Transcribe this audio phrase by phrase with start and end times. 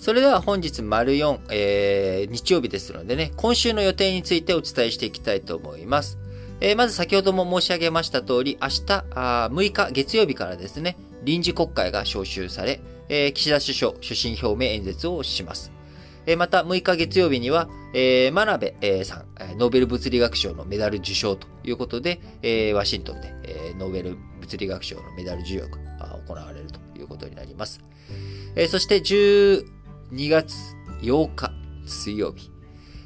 [0.00, 6.18] それでは本日丸4、えー、日曜日ですのでね、今週の予定についてお伝えしていきたいと思います。
[6.62, 15.70] えー、まず先ほども申し上げました通り、明日あ6日月曜日からですね、臨時国会が召集され、えー、岸田首相所信表明演説をします。
[16.24, 27.84] えー、また6日月曜日には、えー、真鍋、さん、ノーベル物理学賞のメダル受賞ということで、えー、ワシントンで、えー、ノーベル物理学賞のメダル授与が行われるということになります。
[28.56, 29.79] えー、そして10
[30.12, 31.52] 2月8日
[31.86, 32.50] 水曜日、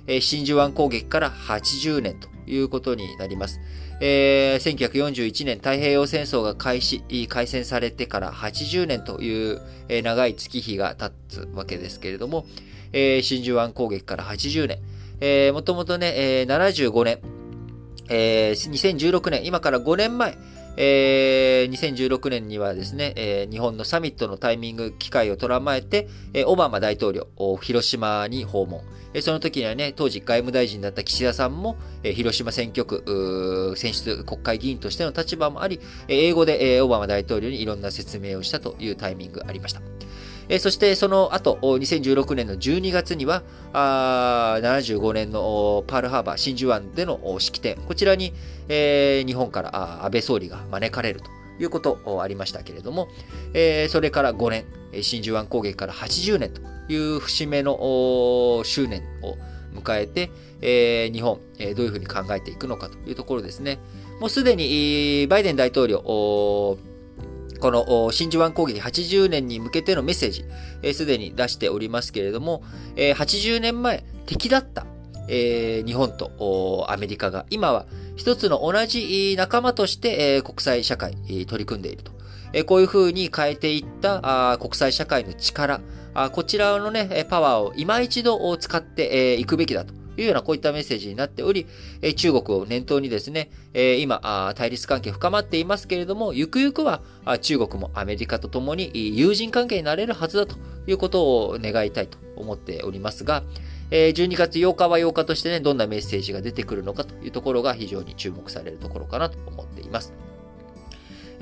[0.06, 3.60] えー、真珠湾攻撃から80年ということになります。
[4.00, 12.46] えー、1941年太平洋戦争が開始、開戦されてから80年という、えー、長い月日が経つわけですけれども、
[12.92, 14.78] えー、真珠湾攻撃から80年、
[15.20, 17.18] えー、もともとね、えー、75年、
[18.08, 20.36] えー、2016年、今から5年前、
[20.76, 28.82] えー、2016年にはですね、えー、日本のサミットのタイミング、機会を捉まえて、えー、オバマ大統領を、広島に訪問。
[29.12, 39.80] えー、その時にはね、当時外務大臣だった岸田さんも、えー、広島選挙区、選出国会議員としての立場もあり、英語で、えー、オバマ大統領にいろんな説明をしたというタイミングがありました。
[40.48, 43.42] え、そしてその後、2016年の12月には、
[43.72, 48.32] あ75年のパールハーバー真珠湾での式典、こちらに、
[48.68, 53.08] えー、日本から安倍総理が招かれるということありましたけれども、
[53.54, 54.64] えー、それから5年、
[55.02, 56.60] 真珠湾攻撃から80年と
[56.92, 59.36] いう節目の周年を
[59.74, 63.78] 迎えて、えー、日本、え、どういうふうに考えていくのかというところですね。
[64.20, 66.78] もうすでにバイデン大統領、
[67.64, 70.44] この真珠湾攻撃80年に向けてのメッセージ、
[70.92, 72.62] す、で、に出しておりますけれども、
[72.94, 74.84] え、80年前敵だった、
[75.28, 81.16] え、日本とアメリカが今は一つの同じ仲間として、え、国際社会、
[81.46, 82.12] 取り組んでいると。
[82.52, 85.80] え、こういうふうに変えていったあ国際社会の力
[86.12, 90.03] あ、こちらのね、パワーを今一度使ってい、えー、くべきだと。
[90.16, 91.66] いうようなこういったメッセージになっており、
[92.16, 93.50] 中国を念頭にですね、
[93.98, 97.02] 今対立関係深まっていますけれども、ゆくゆくは
[97.40, 103.42] 中国もアメリカと共に友人関係になれるはずだということを願いたいと思っておりますが、
[103.90, 110.12] 12月8日は8日としてね、どんなメッセージが出てくるのかというところが非常に注目されるところかなと思っています。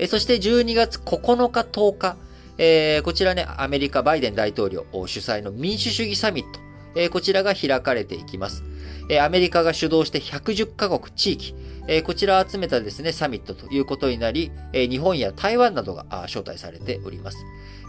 [0.07, 2.17] そして12月9日10日、
[2.57, 6.59] えー、こちらね、アメリカバイデン大統領主催の民主主義サミット
[6.95, 8.63] えこちらが開かれていきます。
[9.09, 11.55] えアメリカが主導して110カ国地域、
[11.87, 17.37] えこちらを集めたですね、サミットということになり、え日本や台湾などが招待されております。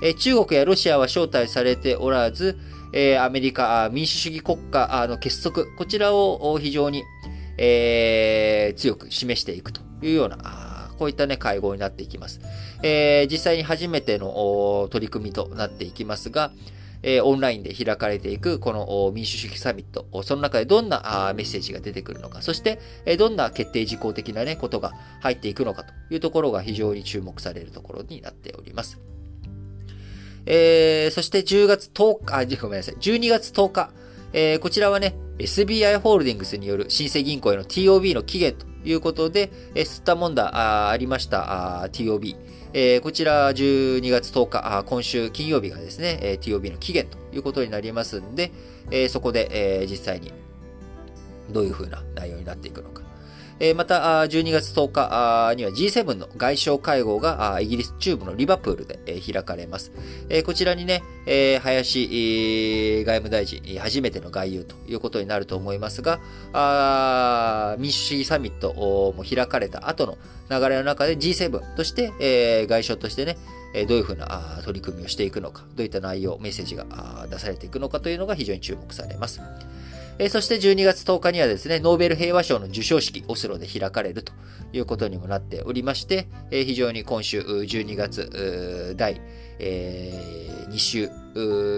[0.03, 2.59] え中国やロシアは招待されておらず、
[2.93, 7.03] えアメリカ民主主義国家の結束、こちらを非常に、
[7.57, 12.41] えー、強く示していくというような、こういったね、会合になっていきます。
[12.83, 16.53] えー、実際に初めての取り組みとなっていきますが、
[17.07, 28.99] えオンラインで開かれていくこの民主主義サミット、その中でどんなメッセージが出てくるのか、そして、えどんな決定事項的なね、ことが入っていくのかというところが非常に注目されるところになっております。
[30.47, 33.91] えー、そして10月10日、あ、ごめんなさい、12月10日、
[34.37, 42.37] えー、こちらはね、SBI ホールディングスによる新生銀行への TOB の期限ということで、えー、吸ったもんだ、あありました、TOB。
[42.73, 48.51] えー、こちら12月10日、あ今週金曜日がですね、えー、TOB の期限ということになりますんで、
[48.91, 50.33] えー、そこで、えー、実際に
[51.53, 53.03] どういうふうな内容になっていくのか。
[53.77, 59.93] また、12月10日には G7 の外相会合がイギリス中部のリバプールで開かれます。
[60.45, 61.03] こちらにね、
[61.63, 66.19] 林外務大臣、初めての外遊ということになると思いますが、
[67.79, 68.75] 民主主義サミット
[69.17, 70.19] も開かれた後の
[70.51, 73.39] 流れの中で G7 として、外相としてね、
[73.89, 76.85] どういうふうな取り組みをしていくのか、どういった内容、メッセージが
[77.31, 79.41] 出されていくのかというのが非常に注目されます。
[80.19, 84.33] えそして12月10日にはですね、ノーベル平和賞の授賞式、オスロで開かれると
[84.73, 89.21] いうことにもなっておりまして、え非常に今週12月第、
[89.59, 91.11] え2週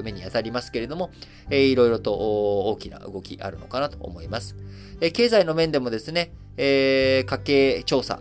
[0.02, 1.10] 目にあたりますけれども、
[1.48, 4.54] えいろいろと大きな動きあるのかなと思います。
[5.00, 8.20] え経済の面でもですね、え家計調査、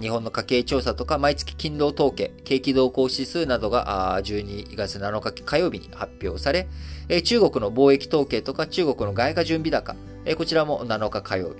[0.00, 6.68] 日本の家計調査とか、毎月勤労統計、景気動向指数などが12月7日火曜日に発表され、
[7.22, 9.96] 中国の貿易統計とか中国の外貨準備高、
[10.36, 11.54] こちらも7日火曜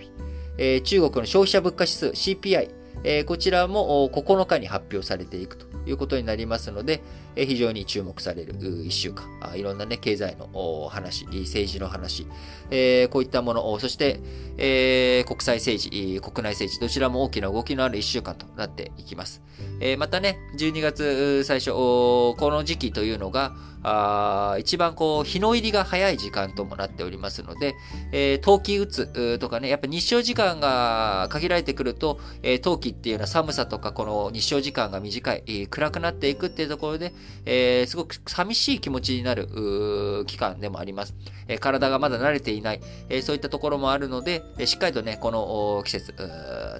[0.58, 5.73] 日、中国の消費者物価指数 CPI、こちらも9日に発表されていくと。
[5.86, 7.02] いうことになりますので、
[7.36, 9.56] え非常に注目される1週間あ。
[9.56, 12.26] いろんなね、経済の話、政治の話、
[12.70, 14.20] えー、こういったもの、そして、
[14.56, 19.42] えー、国際政治、国内政治、どちらも大きな動きのある1週間となっていきます。
[19.80, 23.54] えー、またね、12月最初、この時期というのが、
[23.86, 27.74] あ一番こう、日の入りが早い時間ともなっておりますので、
[28.12, 37.12] えー、冬季打つとかね、やっぱ日照時間が限られてくると、えー、冬季っていうのは寒さとかこの日照時間が短い、暗くなっていくっていうところで、
[37.44, 41.14] えー、すごく寂しい気持ちになる期間でもあります。
[41.48, 46.14] えー、体がまだ慣れていない、えー、そういったところもあるので、えしっかりとね、この季節、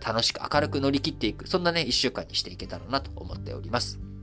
[0.06, 4.13] 楽しく明るく乗り切っていく、そんなね、一週間にしていけたらなと思っております。